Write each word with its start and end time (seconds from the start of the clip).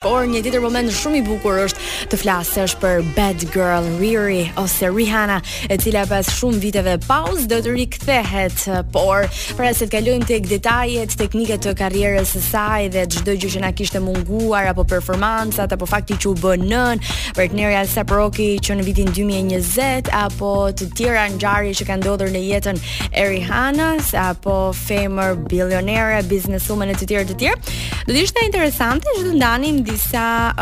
Por 0.00 0.22
një 0.32 0.40
tjetër 0.46 0.62
moment 0.64 0.88
shumë 0.96 1.18
i 1.18 1.20
bukur 1.26 1.58
është 1.60 2.06
të 2.08 2.18
flasësh 2.22 2.72
për 2.80 3.02
Bad 3.12 3.42
Girl 3.52 3.84
Riri 3.98 4.46
ose 4.56 4.88
Rihanna, 4.88 5.34
e 5.68 5.76
cila 5.76 6.06
pas 6.08 6.30
shumë 6.38 6.60
viteve 6.62 6.94
pauzë 7.04 7.42
do 7.50 7.58
të 7.66 7.74
rikthehet. 7.74 8.62
Por 8.94 9.26
para 9.58 9.74
se 9.76 9.84
të 9.84 9.92
kalojmë 9.98 10.28
tek 10.30 10.46
detajet 10.48 11.12
teknike 11.20 11.58
të 11.66 11.74
karrierës 11.82 12.32
së 12.32 12.40
saj 12.46 12.86
dhe 12.94 13.02
çdo 13.12 13.34
gjë 13.42 13.50
që 13.56 13.60
na 13.66 13.72
kishte 13.76 14.00
munguar 14.00 14.70
apo 14.72 14.86
performancat 14.94 15.76
apo 15.76 15.84
fakti 15.92 16.16
që 16.24 16.30
u 16.32 16.32
bë 16.46 16.54
të 16.64 16.96
partnerja 17.36 17.84
se 17.92 18.04
proki 18.08 18.48
që 18.56 18.78
në 18.80 18.88
vitin 18.88 19.12
2020 19.12 20.08
apo 20.16 20.54
të 20.80 20.88
tjera 20.96 21.26
ngjarje 21.36 21.74
që 21.82 21.90
kanë 21.90 22.04
ndodhur 22.06 22.32
në 22.32 22.44
jetën 22.48 22.80
e 23.12 23.26
Rihannas 23.34 24.14
apo 24.16 24.70
famer 24.72 25.36
bilionere, 25.44 26.22
businesswoman 26.32 26.88
e 26.88 26.96
të 26.96 27.04
tjera 27.12 27.24
të 27.34 27.38
tjera. 27.42 27.60
do 28.06 28.12
të 28.14 28.20
ishte 28.24 28.40
interesante 28.48 29.04
që 29.18 29.28
të 29.28 29.36
ndanim 29.36 29.84
disa 29.90 30.54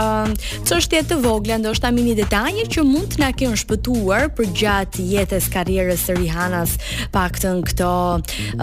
çështje 0.66 1.02
të 1.10 1.16
vogla, 1.22 1.58
ndoshta 1.60 1.90
mini 1.92 2.14
detaje 2.18 2.64
që 2.72 2.84
mund 2.86 3.10
të 3.14 3.20
na 3.22 3.28
kenë 3.36 3.58
shpëtuar 3.60 4.28
për 4.36 4.48
gjatë 4.56 5.04
jetës 5.12 5.48
karrierës 5.52 6.04
së 6.08 6.16
Rihanas, 6.18 6.76
paktën 7.14 7.60
këto 7.68 7.90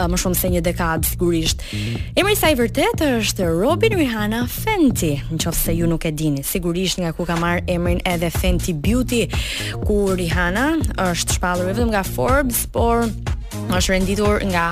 më 0.09 0.21
shumë 0.21 0.39
se 0.39 0.51
një 0.55 0.63
dekadë 0.65 1.11
sigurisht. 1.11 1.63
Emri 2.17 2.33
i 2.35 2.39
saj 2.39 2.55
vërtet 2.61 3.05
është 3.11 3.49
Robin 3.55 3.95
Rihanna 3.99 4.41
Fenty, 4.49 5.13
nëse 5.33 5.77
ju 5.77 5.89
nuk 5.91 6.07
e 6.09 6.13
dini. 6.15 6.41
Sigurisht 6.45 7.01
nga 7.03 7.13
ku 7.15 7.25
ka 7.29 7.37
marrë 7.41 7.65
emrin 7.75 8.01
edhe 8.13 8.31
Fenty 8.33 8.73
Beauty, 8.73 9.25
ku 9.85 10.01
Rihanna 10.17 10.67
është 11.11 11.37
shpallur 11.39 11.69
vetëm 11.71 11.93
nga 11.93 12.03
Forbes, 12.07 12.65
por 12.73 13.05
është 13.75 13.91
renditur 13.91 14.39
nga 14.51 14.63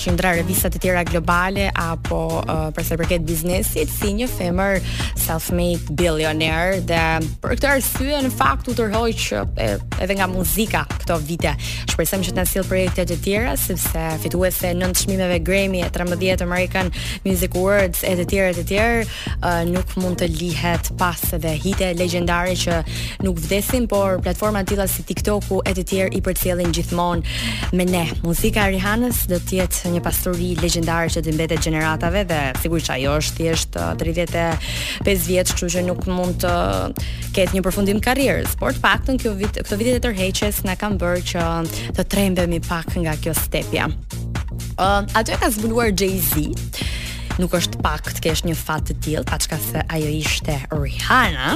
qindra 0.00 0.32
revistat 0.36 0.76
e 0.76 0.80
tjera 0.80 1.04
globale 1.08 1.70
apo 1.74 2.20
uh, 2.44 2.68
për 2.76 2.96
përket 3.02 3.24
biznesit 3.28 3.88
si 3.92 4.10
një 4.16 4.26
femër 4.28 4.80
self-made 5.20 5.94
billionaire 5.96 6.80
dhe 6.84 7.02
për 7.42 7.54
këtë 7.56 7.70
arsye 7.72 8.20
në 8.24 8.30
fakt 8.36 8.68
u 8.68 8.74
tërhoi 8.76 9.14
që 9.24 9.42
e, 9.64 9.68
edhe 10.02 10.16
nga 10.16 10.26
muzika 10.30 10.82
këto 11.02 11.18
vite. 11.24 11.52
Shpresojmë 11.92 12.26
që 12.28 12.32
të 12.34 12.38
na 12.40 12.44
sill 12.48 12.66
projekte 12.68 13.04
të 13.10 13.18
tjera 13.24 13.54
sepse 13.60 14.04
fituese 14.24 14.72
në 14.76 14.90
çmimeve 15.00 15.40
Grammy 15.44 15.82
e 15.84 15.90
13 15.92 16.44
American 16.46 16.92
Music 17.24 17.56
Awards 17.56 18.04
e 18.06 18.14
të 18.20 18.28
tjera 18.32 18.52
të 18.56 18.66
tjera 18.72 19.00
uh, 19.04 19.62
nuk 19.68 19.96
mund 20.00 20.20
të 20.24 20.30
lihet 20.36 20.92
pas 21.00 21.24
edhe 21.36 21.54
hite 21.64 21.92
legjendare 22.00 22.56
që 22.56 22.80
nuk 23.24 23.40
vdesin, 23.46 23.88
por 23.88 24.18
platforma 24.24 24.64
të 24.64 24.86
si 24.90 25.04
TikToku 25.10 25.62
e 25.68 25.76
të 25.76 25.86
tjerë 25.90 26.16
i 26.16 26.20
përcjellin 26.28 26.72
gjithmonë 26.74 27.72
me 27.78 27.86
ne 27.88 28.04
Muzika 28.30 28.62
Rihanës 28.70 29.24
do 29.26 29.40
të 29.42 29.56
jetë 29.58 29.90
një 29.96 30.00
pasuri 30.06 30.50
legjendare 30.62 31.08
që 31.10 31.18
të 31.26 31.32
mbetet 31.34 31.64
gjeneratave 31.64 32.20
dhe 32.30 32.36
sigurisht 32.62 32.86
që 32.86 32.92
ajo 32.94 33.14
është 33.18 33.38
thjesht 33.40 33.78
35 34.04 34.42
uh, 34.44 35.24
vjeç, 35.26 35.50
kështu 35.50 35.70
që 35.74 35.82
nuk 35.88 36.04
mund 36.06 36.38
të 36.44 36.52
uh, 36.52 37.08
ketë 37.34 37.58
një 37.58 37.64
përfundim 37.66 37.98
karrierës, 38.06 38.54
por 38.60 38.76
të 38.78 38.82
paktën 38.84 39.18
këto 39.18 39.34
vit, 39.40 39.58
këto 39.64 39.80
vite 39.80 39.96
e 39.98 40.02
tërheqjes 40.06 40.62
na 40.68 40.76
kanë 40.78 41.00
bërë 41.02 41.24
që 41.32 41.48
të 41.98 42.06
trembemi 42.14 42.62
pak 42.70 42.94
nga 43.02 43.18
kjo 43.24 43.34
stepja. 43.34 43.90
Ë, 43.90 44.54
uh, 44.76 45.02
atë 45.18 45.42
ka 45.42 45.50
zbuluar 45.58 45.90
Jay-Z 45.90 46.54
nuk 47.40 47.54
është 47.56 47.78
pak 47.80 48.10
të 48.18 48.22
kesh 48.26 48.42
një 48.44 48.52
fat 48.58 48.84
të 48.90 48.94
tillë, 49.02 49.22
pa 49.26 49.38
çka 49.40 49.56
se 49.64 49.80
ajo 49.82 50.08
ishte 50.12 50.58
Rihanna. 50.76 51.54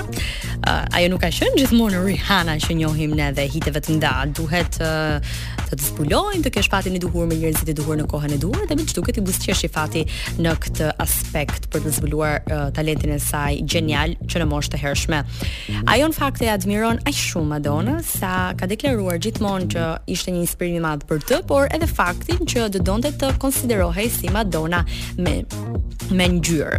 Uh, 0.65 0.85
ajo 0.97 1.11
nuk 1.13 1.21
ka 1.21 1.29
qenë 1.35 1.59
gjithmonë 1.61 2.01
Rihanna 2.07 2.55
që 2.63 2.79
njohim 2.81 3.13
ne 3.19 3.27
dhe 3.37 3.45
hiteve 3.53 3.83
të 3.85 3.99
nda. 3.99 4.15
Duhet 4.33 4.79
uh, 4.81 5.35
të 5.79 5.89
zbulojnë, 5.91 6.43
të 6.47 6.53
kesh 6.57 6.69
fatin 6.73 6.95
e 6.97 7.01
duhur 7.03 7.27
me 7.31 7.37
njerëzit 7.41 7.71
e 7.73 7.77
duhur 7.77 7.99
në 7.99 8.07
kohën 8.11 8.35
e 8.37 8.39
duhur 8.43 8.67
dhe 8.71 8.77
me 8.79 8.85
çdo 8.89 9.03
këtë 9.07 9.23
bus 9.27 9.39
qeshi 9.43 9.69
fati 9.73 10.05
në 10.43 10.53
këtë 10.65 10.91
aspekt 11.03 11.67
për 11.73 11.83
të 11.87 11.93
zbuluar 11.99 12.47
uh, 12.47 12.67
talentin 12.77 13.15
e 13.17 13.21
saj 13.23 13.61
gjenial 13.75 14.15
që 14.31 14.43
në 14.43 14.49
moshë 14.51 14.75
të 14.75 14.83
hershme. 14.85 15.23
Ajo 15.93 16.11
në 16.11 16.19
fakt 16.19 16.45
e 16.45 16.51
admiron 16.53 17.01
aq 17.09 17.19
shumë 17.19 17.51
Madonna 17.55 17.97
sa 18.07 18.35
ka 18.59 18.69
deklaruar 18.71 19.19
gjithmonë 19.25 19.69
që 19.75 19.87
ishte 20.17 20.35
një 20.35 20.45
inspirim 20.45 20.79
i 20.81 20.85
madh 20.85 21.07
për 21.11 21.25
të, 21.31 21.41
por 21.51 21.69
edhe 21.75 21.89
faktin 21.91 22.45
që 22.51 22.69
do 22.77 22.83
donte 22.85 23.13
të 23.21 23.35
konsiderohej 23.43 24.09
si 24.19 24.31
Madonna 24.35 24.85
me 25.19 25.41
me 26.15 26.27
ngjyrë. 26.29 26.79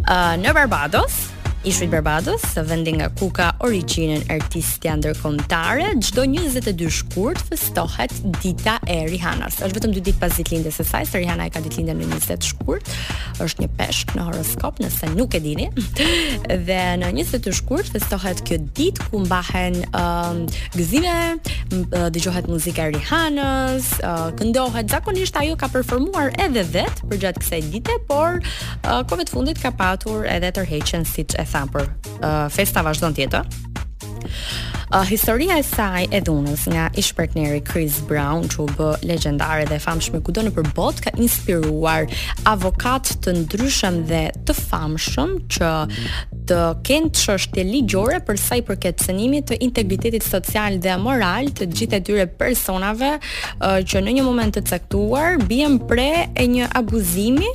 Uh, 0.00 0.16
në 0.40 0.52
Barbados, 0.56 1.26
Ishuj 1.62 1.88
Barbados, 1.92 2.40
vendi 2.56 2.96
nga 2.96 3.12
ku 3.20 3.28
ka 3.28 3.52
origjinën 3.60 4.24
artisti 4.32 4.88
ndërkombëtare, 4.88 5.90
çdo 6.00 6.22
22 6.24 6.88
shkurt 6.88 7.36
festohet 7.36 8.08
dita 8.40 8.78
e 8.88 8.96
Rihannas. 9.04 9.58
Është 9.60 9.76
vetëm 9.76 9.92
2 9.92 10.02
ditë 10.08 10.22
pas 10.22 10.32
ditëlindjes 10.40 10.78
së 10.80 10.86
saj, 10.88 11.04
Rihana 11.12 11.20
Rihanna 11.20 11.48
e 11.50 11.52
ka 11.52 11.60
ditëlindjen 11.66 12.00
në 12.00 12.20
20 12.22 12.48
shkurt. 12.48 12.88
Është 13.44 13.64
një 13.64 13.68
peshk 13.76 14.14
në 14.16 14.24
horoskop, 14.30 14.80
nëse 14.80 15.10
nuk 15.18 15.36
e 15.36 15.40
dini. 15.44 15.66
Dhe 16.70 16.78
në 17.02 17.10
22 17.18 17.52
shkurt 17.60 17.92
festohet 17.92 18.40
kjo 18.48 18.56
ditë 18.80 19.10
ku 19.12 19.20
mbahen 19.26 19.76
um, 19.92 20.40
gëzime, 20.78 21.36
dëgjohet 22.16 22.48
muzika 22.48 22.88
e 22.88 22.94
Rihannas, 22.96 23.98
uh, 24.00 24.30
këndohet 24.40 24.88
zakonisht 24.96 25.36
ajo 25.42 25.60
ka 25.60 25.68
performuar 25.68 26.32
edhe 26.40 26.64
vetë 26.72 27.12
përgjatë 27.12 27.44
kësaj 27.44 27.62
dite, 27.76 28.00
por 28.08 28.40
uh, 28.40 29.04
kohëve 29.04 29.28
të 29.28 29.36
fundit 29.36 29.60
ka 29.60 29.74
patur 29.76 30.24
edhe 30.24 30.54
tërheqjen 30.56 31.04
siç 31.04 31.36
e 31.36 31.48
thapër. 31.50 31.84
Uh, 32.22 32.46
festa 32.52 32.82
vazhdon 32.86 33.14
tjetër. 33.14 33.44
Uh, 34.90 35.04
historia 35.06 35.54
e 35.54 35.62
saj 35.62 36.08
e 36.10 36.18
dunës 36.26 36.64
nga 36.66 36.88
ish 36.98 37.12
Chris 37.62 38.00
Brown, 38.08 38.42
që 38.48 38.58
u 38.58 38.66
bë 38.76 38.88
legjendare 39.06 39.64
dhe 39.66 39.78
famshme 39.78 40.20
kudo 40.20 40.42
nëpër 40.42 40.72
botë, 40.74 41.00
ka 41.04 41.10
inspiruar 41.16 42.08
avokat 42.44 43.06
të 43.22 43.36
ndryshëm 43.46 44.02
dhe 44.10 44.22
të 44.46 44.52
famshëm 44.58 45.30
që 45.54 45.70
të 46.50 46.58
kenë 46.86 47.10
çështje 47.14 47.62
ligjore 47.70 48.18
për 48.26 48.36
sa 48.36 48.58
i 48.58 48.66
përket 48.66 48.98
cënimit 49.06 49.46
të 49.48 49.60
integritetit 49.62 50.26
social 50.26 50.80
dhe 50.82 50.96
moral 50.98 51.52
të 51.54 51.70
gjithë 51.70 52.02
dyre 52.08 52.26
personave 52.26 53.12
uh, 53.22 53.78
që 53.86 54.02
në 54.02 54.18
një 54.18 54.26
moment 54.26 54.58
të 54.58 54.66
caktuar 54.74 55.38
bien 55.46 55.78
pre 55.86 56.26
e 56.34 56.48
një 56.50 56.66
abuzimi 56.80 57.46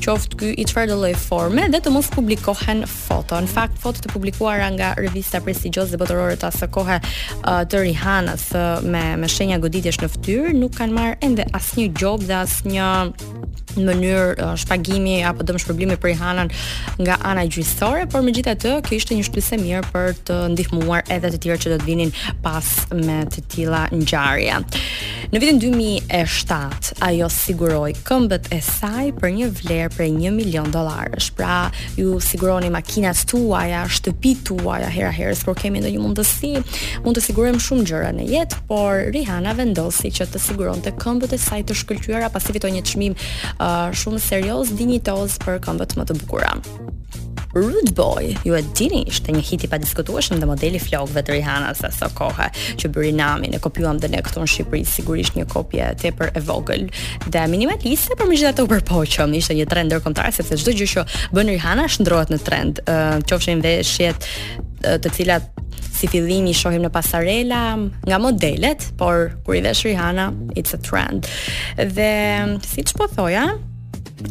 qoftë 0.00 0.36
ky 0.40 0.50
i 0.60 0.64
çfarëdo 0.68 0.96
lloj 1.02 1.12
forme 1.20 1.66
dhe 1.72 1.80
të 1.84 1.92
mos 1.92 2.08
publikohen 2.14 2.84
foto. 2.88 3.36
Në 3.44 3.50
fakt 3.52 3.76
fotot 3.82 4.06
e 4.08 4.12
publikuara 4.12 4.70
nga 4.74 4.92
revista 4.96 5.40
prestigjioze 5.44 5.92
dhe 5.94 6.00
botërore 6.00 6.38
të 6.40 6.48
asaj 6.48 6.70
kohe 6.72 6.96
uh, 7.04 7.60
të 7.68 7.82
Rihanës 7.84 8.46
uh, 8.56 8.86
me 8.86 9.02
me 9.20 9.28
shenja 9.28 9.60
goditjesh 9.62 10.00
në 10.00 10.10
fytyrë 10.14 10.54
nuk 10.56 10.78
kanë 10.80 10.96
marrë 10.96 11.18
ende 11.28 11.46
asnjë 11.56 11.90
gjob 12.00 12.24
dhe 12.30 12.38
asnjë 12.40 12.88
në 13.76 13.84
mënyrë 13.86 14.30
uh, 14.48 14.54
shpagimi 14.64 15.18
apo 15.28 15.46
dëmë 15.46 15.62
shpërblimi 15.64 15.98
për 16.02 16.12
i 16.12 16.16
hanën 16.22 16.50
nga 17.04 17.20
ana 17.32 17.44
gjyqësore, 17.46 18.08
por 18.10 18.24
me 18.26 18.32
gjitha 18.34 18.56
të, 18.58 18.72
kjo 18.86 18.96
ishte 18.98 19.14
një 19.14 19.26
shtuise 19.28 19.58
mirë 19.60 19.84
për 19.92 20.16
të 20.26 20.40
ndihmuar 20.56 21.04
edhe 21.14 21.30
të 21.34 21.42
tjere 21.44 21.60
që 21.64 21.74
do 21.74 21.78
të 21.84 21.88
vinin 21.90 22.14
pas 22.44 22.72
me 22.90 23.20
të 23.30 23.44
tila 23.52 23.84
në 23.94 24.02
gjarja. 24.10 24.62
Në 25.30 25.38
vitin 25.44 25.60
e 26.10 26.26
7, 26.26 26.94
ajo 27.06 27.28
siguroi 27.30 27.92
këmbët 28.06 28.50
e 28.52 28.58
saj 28.64 29.12
për 29.20 29.30
një 29.38 29.48
vlerë 29.60 29.90
prej 29.94 30.10
1 30.26 30.34
milion 30.34 30.66
dollarësh. 30.74 31.30
Pra, 31.38 31.70
ju 31.98 32.18
siguroni 32.24 32.70
makinat 32.74 33.22
tuaja, 33.30 33.84
shtëpit 33.88 34.42
tuaja 34.50 34.90
hera 34.90 35.12
herës, 35.14 35.44
por 35.46 35.56
kemi 35.58 35.82
ndonjë 35.84 36.02
mundësi, 36.02 36.52
mund 37.06 37.16
të 37.18 37.24
sigurojmë 37.28 37.62
shumë 37.66 37.86
gjëra 37.92 38.12
në 38.18 38.28
jetë, 38.34 38.60
por 38.70 39.04
Rihana 39.14 39.54
vendosi 39.58 40.10
që 40.14 40.26
të 40.34 40.42
siguronte 40.42 40.94
këmbët 40.98 41.36
e 41.36 41.40
saj 41.40 41.62
të 41.70 41.78
shkëlqyera 41.84 42.32
pasi 42.34 42.54
fitoi 42.56 42.74
një 42.76 42.84
çmim 42.90 43.14
uh, 43.14 43.92
shumë 43.94 44.22
serioz 44.26 44.74
dinjitoz 44.80 45.38
për 45.46 45.62
këmbët 45.68 45.96
më 46.00 46.10
të 46.10 46.18
bukura. 46.24 46.52
Rude 47.54 47.92
Boy, 47.94 48.36
ju 48.44 48.54
e 48.54 48.62
dini, 48.78 49.00
ishte 49.10 49.32
një 49.34 49.40
hit 49.42 49.64
i 49.66 49.68
padiskutueshëm 49.70 50.38
dhe 50.38 50.46
modeli 50.46 50.78
flokëve 50.78 51.22
të 51.26 51.34
Rihanna 51.34 51.72
sa 51.74 52.06
kohë 52.14 52.46
që 52.78 52.90
bëri 52.94 53.10
nami 53.18 53.48
ne 53.50 53.58
kopjuam 53.62 53.98
dhe 53.98 54.06
ne 54.12 54.20
këtu 54.22 54.42
në 54.44 54.50
Shqipëri 54.52 54.82
sigurisht 54.86 55.34
një 55.38 55.48
kopje 55.50 55.88
tepër 55.98 56.30
e 56.38 56.42
vogël 56.46 56.84
dhe 57.26 57.42
minimaliste, 57.50 58.14
por 58.18 58.30
megjithatë 58.30 58.66
u 58.66 58.70
përpoqëm, 58.70 59.34
ishte 59.40 59.56
një 59.58 59.66
trend 59.72 59.90
ndërkombëtar 59.90 60.30
sepse 60.36 60.60
çdo 60.62 60.76
gjë 60.78 60.88
që 60.92 61.04
bën 61.34 61.50
Rihanna 61.50 61.88
shndrohet 61.90 62.30
në 62.30 62.38
trend, 62.46 62.82
uh, 62.86 63.16
qofshin 63.26 63.64
veshjet 63.66 64.28
uh, 64.60 65.00
të 65.02 65.10
cilat 65.18 65.50
si 65.96 66.06
fillim 66.08 66.46
i 66.46 66.54
shohim 66.54 66.84
në 66.86 66.92
pasarela 66.94 67.64
nga 68.06 68.22
modelet, 68.22 68.86
por 69.00 69.32
kur 69.44 69.58
i 69.58 69.64
vesh 69.66 69.82
Rihanna, 69.90 70.30
it's 70.54 70.76
a 70.76 70.78
trend. 70.78 71.26
Dhe 71.82 72.12
siç 72.62 72.94
po 72.96 73.10
thoja, 73.10 73.48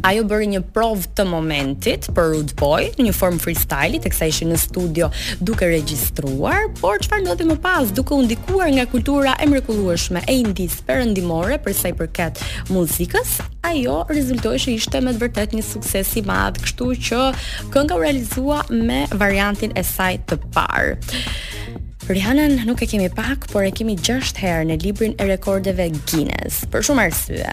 Ajo 0.06 0.24
bëri 0.30 0.46
një 0.54 0.60
provë 0.74 1.10
të 1.18 1.24
momentit 1.28 2.10
për 2.16 2.28
Rude 2.34 2.56
Boy, 2.60 2.90
në 3.00 3.06
një 3.08 3.14
formë 3.16 3.42
freestyle, 3.42 4.00
teksa 4.04 4.28
ishin 4.32 4.52
në 4.54 4.60
studio 4.62 5.10
duke 5.48 5.68
regjistruar, 5.72 6.68
por 6.80 7.02
çfarë 7.04 7.24
ndodhi 7.26 7.48
më 7.50 7.58
pas, 7.64 7.90
duke 7.98 8.14
u 8.16 8.22
ndikuar 8.26 8.70
nga 8.76 8.86
kultura 8.92 9.34
e 9.42 9.48
mrekullueshme 9.50 10.22
e 10.30 10.38
Indis 10.44 10.78
perëndimore 10.88 11.58
për 11.66 11.76
sa 11.76 11.92
i 11.92 11.98
përket 12.00 12.40
muzikës, 12.72 13.38
ajo 13.70 14.00
rezultoi 14.14 14.60
se 14.64 14.76
ishte 14.80 15.02
me 15.04 15.16
të 15.20 15.48
një 15.58 15.66
sukses 15.66 16.14
i 16.22 16.26
madh, 16.26 16.62
kështu 16.64 16.92
që 17.10 17.24
kënga 17.74 17.98
u 17.98 18.04
realizua 18.06 18.62
me 18.72 19.04
variantin 19.12 19.74
e 19.78 19.84
saj 19.84 20.16
të 20.30 20.40
parë. 20.56 20.96
Rihanën 22.10 22.66
nuk 22.66 22.82
e 22.82 22.86
kemi 22.90 23.06
pak, 23.14 23.46
por 23.54 23.64
e 23.64 23.70
kemi 23.70 23.94
6 23.94 24.40
herë 24.42 24.64
në 24.66 24.78
librin 24.82 25.12
e 25.22 25.28
rekordeve 25.30 25.86
Guinness, 26.10 26.64
për 26.74 26.82
shumë 26.88 27.04
arsye. 27.06 27.52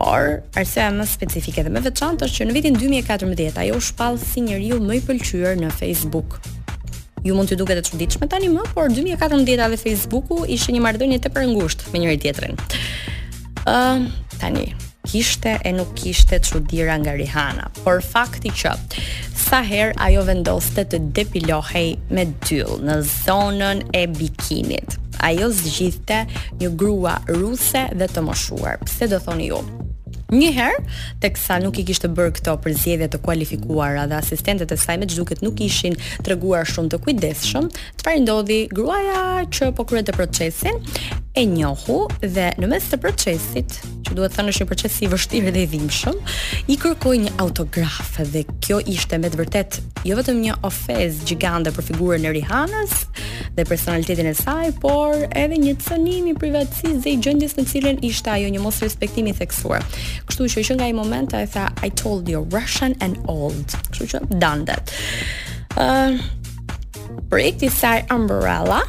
Por 0.00 0.26
arsyeja 0.58 0.88
më 0.98 1.06
specifike 1.06 1.62
dhe 1.62 1.70
më 1.76 1.84
veçantë 1.86 2.26
është 2.26 2.40
që 2.40 2.46
në 2.50 2.56
vitin 2.56 2.78
2014 2.80 3.60
ajo 3.62 3.76
u 3.78 3.84
shpall 3.90 4.18
si 4.18 4.42
njeriu 4.48 4.80
më 4.82 4.98
i 4.98 5.04
pëlqyer 5.06 5.62
në 5.62 5.70
Facebook. 5.78 6.40
Ju 7.22 7.38
mund 7.38 7.54
të 7.54 7.60
duket 7.62 7.78
të 7.78 7.86
çuditshme 7.92 8.26
tani 8.30 8.50
më, 8.58 8.66
por 8.74 8.90
2014 8.90 9.46
dhe 9.46 9.70
Facebooku 9.78 10.42
ishte 10.50 10.74
një 10.74 10.82
marrëdhënie 10.88 11.22
tepër 11.22 11.46
ngushtë 11.54 11.94
me 11.94 12.02
njëri 12.02 12.18
tjetrin. 12.26 12.58
Ëm, 13.62 14.10
uh, 14.10 14.34
tani, 14.42 14.72
kishte 15.08 15.52
e 15.64 15.72
nuk 15.72 15.92
kishte 15.96 16.36
çuditëra 16.44 16.98
nga 17.00 17.16
Rihanna. 17.20 17.70
Por 17.84 18.02
fakti 18.04 18.52
që 18.62 18.74
sa 19.48 19.62
herë 19.64 19.96
ajo 20.06 20.24
vendoste 20.28 20.84
të 20.84 21.00
depilohej 21.16 21.96
me 22.12 22.26
dyll 22.44 22.76
në 22.84 22.98
zonën 23.24 23.80
e 23.96 24.04
bikinit. 24.18 24.98
Ajo 25.24 25.48
zgjidhte 25.60 26.24
një 26.60 26.68
grua 26.80 27.16
ruse 27.32 27.86
dhe 27.98 28.06
të 28.12 28.24
moshuar. 28.28 28.76
Pse 28.84 29.08
do 29.10 29.18
thoni 29.24 29.48
ju? 29.50 29.62
Njëherë, 30.28 30.82
teksa 31.24 31.56
nuk 31.64 31.78
i 31.80 31.86
kishte 31.88 32.10
bërë 32.12 32.34
këto 32.36 32.58
përzjedhje 32.66 33.06
të 33.14 33.20
kualifikuara 33.24 34.02
dhe 34.10 34.18
asistentet 34.20 34.74
e 34.74 34.76
saj 34.76 34.98
me 35.00 35.08
çduket 35.08 35.40
nuk 35.40 35.56
ishin 35.64 35.96
treguar 36.26 36.68
shumë 36.68 36.92
të 36.92 36.98
kujdesshëm, 37.06 37.70
çfarë 38.02 38.24
ndodhi? 38.26 38.60
Gruaja 38.76 39.46
që 39.48 39.70
po 39.72 39.88
kryente 39.88 40.12
procesin 40.12 40.82
e 41.38 41.44
njohu 41.46 42.00
dhe 42.26 42.48
në 42.58 42.66
mes 42.66 42.86
të 42.90 42.96
procesit, 42.98 43.76
që 44.08 44.14
duhet 44.18 44.32
thënë 44.34 44.50
është 44.50 44.64
një 44.64 44.68
proces 44.72 44.96
i 45.06 45.10
vështirë 45.12 45.52
dhe 45.54 45.60
i 45.62 45.68
dhimbshëm, 45.70 46.16
i 46.74 46.76
kërkoi 46.82 47.20
një 47.24 47.32
autograf 47.44 48.16
dhe 48.32 48.42
kjo 48.66 48.80
ishte 48.94 49.18
me 49.22 49.30
të 49.30 49.38
vërtetë 49.38 49.84
jo 50.08 50.16
vetëm 50.18 50.40
një 50.42 50.56
ofez 50.66 51.20
gjigande 51.30 51.70
për 51.76 51.86
figurën 51.92 52.26
e 52.26 52.32
Rihanës 52.34 52.94
dhe 53.54 53.66
personalitetin 53.70 54.32
e 54.32 54.34
saj, 54.38 54.72
por 54.82 55.14
edhe 55.38 55.60
një 55.62 55.76
cënim 55.86 56.26
i 56.32 56.36
privatësisë 56.42 57.02
dhe 57.04 57.14
i 57.14 57.20
gjendjes 57.22 57.54
në 57.60 57.66
cilën 57.70 58.02
ishte 58.10 58.34
ajo 58.34 58.50
një 58.54 58.64
mosrespektimi 58.64 59.36
theksuar. 59.38 59.86
Kështu 60.26 60.50
që 60.56 60.66
që 60.72 60.80
nga 60.80 60.88
ai 60.90 60.96
moment 61.00 61.38
ai 61.38 61.46
tha 61.54 61.68
I 61.86 61.92
told 62.02 62.26
you 62.32 62.42
Russian 62.54 62.98
and 62.98 63.20
old. 63.30 63.78
Kështu 63.94 64.10
që 64.14 64.26
done 64.42 64.66
that. 64.70 64.90
Uh, 65.78 66.18
Projekti 67.30 67.68
saj 67.70 68.06
Umbrella 68.14 68.82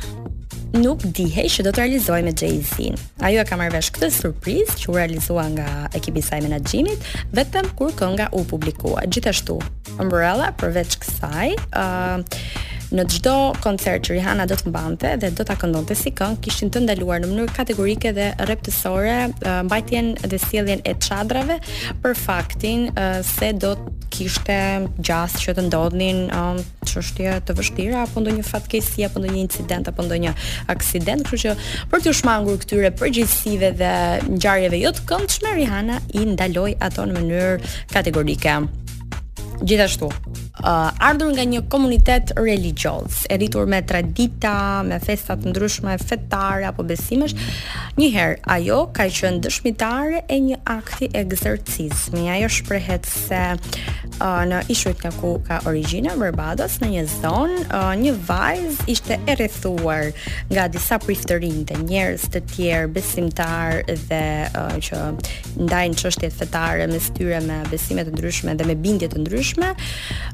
nuk 0.77 1.01
dihej 1.17 1.49
që 1.49 1.61
do 1.65 1.71
të 1.73 1.81
realizohej 1.83 2.23
me 2.27 2.33
Jay-Z-in. 2.33 2.97
Ajo 3.25 3.41
e 3.41 3.45
ka 3.47 3.57
marrë 3.57 3.73
vesh 3.77 3.89
këtë 3.95 4.09
surprizë 4.13 4.75
që 4.83 4.91
u 4.91 4.97
realizua 4.99 5.47
nga 5.55 5.89
ekipi 5.97 6.21
i 6.21 6.25
saj 6.25 6.41
menaxhimit 6.45 7.05
vetëm 7.35 7.71
kur 7.79 7.93
kënga 7.97 8.29
u 8.37 8.43
publikua. 8.45 9.05
Gjithashtu, 9.09 9.57
Umbrella 9.99 10.51
përveç 10.57 10.95
kësaj, 11.01 11.47
ë 11.73 11.85
uh, 11.85 12.67
në 12.95 13.03
çdo 13.11 13.31
koncert 13.61 14.05
që 14.07 14.15
Rihanna 14.15 14.45
do 14.49 14.55
të 14.57 14.71
mbante 14.71 15.09
dhe 15.21 15.27
do 15.37 15.43
ta 15.45 15.53
këndonte 15.61 15.93
si 15.97 16.09
këngë, 16.17 16.39
kishin 16.45 16.71
të 16.73 16.83
ndaluar 16.87 17.19
në 17.21 17.27
mënyrë 17.33 17.53
kategorike 17.57 18.09
dhe 18.17 18.29
rreptësore 18.49 19.17
mbajtjen 19.67 20.07
dhe 20.23 20.39
sjelljen 20.45 20.81
e 20.87 20.95
çadrave 20.97 21.59
për 22.03 22.17
faktin 22.17 22.87
se 23.29 23.51
do 23.61 23.75
të 23.77 23.93
kishte 24.15 24.55
gjas 25.05 25.35
që 25.43 25.53
të 25.59 25.67
ndodhnin 25.67 26.23
çështje 26.93 27.35
të 27.47 27.55
vështira 27.59 28.01
apo 28.05 28.23
ndonjë 28.23 28.45
fatkeqësi 28.49 29.05
apo 29.07 29.21
ndonjë 29.23 29.43
incident 29.43 29.91
apo 29.91 30.05
ndonjë 30.07 30.33
aksident, 30.73 31.23
kështu 31.29 31.45
që 31.45 31.55
për 31.93 32.03
të 32.05 32.15
shmangur 32.21 32.59
këtyre 32.63 32.91
përgjithësive 33.01 33.71
dhe 33.83 33.91
ngjarjeve 34.33 34.81
jo 34.85 34.93
të 34.97 35.05
këndshme 35.13 35.55
Rihanna 35.61 36.01
i 36.19 36.25
ndaloi 36.33 36.75
ato 36.89 37.07
në 37.09 37.15
mënyrë 37.19 37.73
kategorike. 37.95 38.59
Gjithashtu, 39.65 40.09
uh, 40.63 40.91
ardhur 41.09 41.31
nga 41.33 41.45
një 41.47 41.61
komunitet 41.71 42.33
religjioz, 42.37 43.23
e 43.29 43.37
rritur 43.37 43.67
me 43.69 43.81
tradita, 43.85 44.53
me 44.87 44.99
festa 45.03 45.37
të 45.39 45.53
ndryshme 45.53 45.95
fetare 46.01 46.67
apo 46.69 46.83
besimesh. 46.87 47.35
Njëherë 47.99 48.39
ajo 48.57 48.79
ka 48.95 49.05
qenë 49.13 49.41
dëshmitare 49.45 50.23
e 50.31 50.37
një 50.47 50.59
akti 50.73 51.09
egzercizmi. 51.21 52.27
Ajo 52.33 52.47
shprehet 52.53 53.07
se 53.09 53.41
uh, 53.55 54.25
në 54.51 54.63
ishujt 54.71 55.03
nga 55.05 55.11
ku 55.19 55.37
ka 55.47 55.61
origjinën 55.69 56.15
Barbados 56.19 56.79
në 56.83 56.91
një 56.95 57.05
zonë, 57.19 57.59
uh, 57.67 57.91
një 58.03 58.13
vajzë 58.29 58.87
ishte 58.95 59.19
e 59.25 59.35
rrethuar 59.39 60.09
nga 60.53 60.67
disa 60.71 60.99
priftërinë 61.03 61.65
të 61.69 61.81
njerëz 61.87 62.27
të 62.33 62.43
tjerë 62.53 62.91
besimtar 62.95 63.81
dhe 63.89 64.23
uh, 64.49 64.77
që 64.79 65.01
ndajnë 65.67 65.99
çështjet 65.99 66.37
fetare 66.39 66.87
me 66.89 66.99
styre 67.03 67.41
me 67.45 67.59
besime 67.71 68.03
të 68.07 68.13
ndryshme 68.15 68.55
dhe 68.59 68.67
me 68.69 68.75
bindje 68.79 69.09
të 69.13 69.21
ndryshme. 69.25 69.73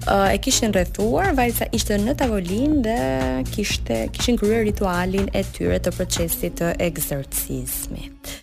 Uh, 0.05 0.14
e 0.23 0.37
kishin 0.47 0.71
rrethuar, 0.75 1.33
vajza 1.37 1.67
ishte 1.77 1.97
në 1.99 2.13
tavolinë 2.21 2.79
dhe 2.87 2.95
kishte 3.51 3.97
kishin 4.15 4.39
kryer 4.39 4.63
ritualin 4.69 5.27
e 5.33 5.43
tyre 5.57 5.81
të 5.83 5.95
procesit 5.99 6.57
të 6.63 6.73
egzorcizmit. 6.89 8.39